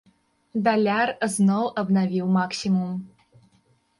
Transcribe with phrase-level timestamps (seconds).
[0.67, 2.97] Даляр зноў абнавіў максімум.